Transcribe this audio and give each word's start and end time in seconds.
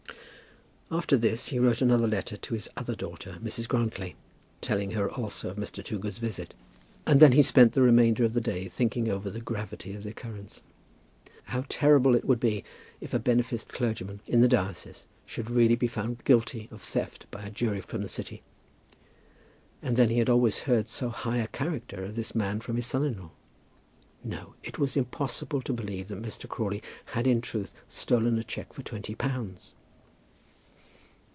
After 0.93 1.15
this 1.15 1.45
he 1.47 1.57
wrote 1.57 1.81
another 1.81 2.05
letter 2.05 2.35
to 2.35 2.53
his 2.53 2.67
other 2.75 2.95
daughter, 2.95 3.37
Mrs. 3.41 3.65
Grantly, 3.65 4.17
telling 4.59 4.91
her 4.91 5.09
also 5.09 5.49
of 5.51 5.55
Mr. 5.55 5.81
Toogood's 5.81 6.17
visit; 6.17 6.53
and 7.07 7.21
then 7.21 7.31
he 7.31 7.41
spent 7.41 7.71
the 7.71 7.81
remainder 7.81 8.25
of 8.25 8.33
the 8.33 8.41
day 8.41 8.67
thinking 8.67 9.07
over 9.09 9.29
the 9.29 9.39
gravity 9.39 9.95
of 9.95 10.03
the 10.03 10.09
occurrence. 10.09 10.63
How 11.45 11.63
terrible 11.69 12.11
would 12.11 12.39
it 12.39 12.41
be 12.41 12.65
if 12.99 13.13
a 13.13 13.19
beneficed 13.19 13.69
clergyman 13.69 14.19
in 14.27 14.41
the 14.41 14.49
diocese 14.49 15.05
should 15.25 15.49
really 15.49 15.77
be 15.77 15.87
found 15.87 16.25
guilty 16.25 16.67
of 16.73 16.81
theft 16.81 17.25
by 17.31 17.43
a 17.45 17.49
jury 17.51 17.79
from 17.79 18.01
the 18.01 18.09
city! 18.09 18.43
And 19.81 19.95
then 19.95 20.09
he 20.09 20.19
had 20.19 20.29
always 20.29 20.59
heard 20.63 20.89
so 20.89 21.07
high 21.07 21.37
a 21.37 21.47
character 21.47 22.03
of 22.03 22.17
this 22.17 22.35
man 22.35 22.59
from 22.59 22.75
his 22.75 22.87
son 22.87 23.05
in 23.05 23.17
law. 23.17 23.31
No, 24.25 24.55
it 24.61 24.77
was 24.77 24.97
impossible 24.97 25.61
to 25.61 25.71
believe 25.71 26.09
that 26.09 26.21
Mr. 26.21 26.49
Crawley 26.49 26.83
had 27.05 27.27
in 27.27 27.39
truth 27.39 27.71
stolen 27.87 28.37
a 28.37 28.43
cheque 28.43 28.73
for 28.73 28.81
twenty 28.81 29.15
pounds! 29.15 29.73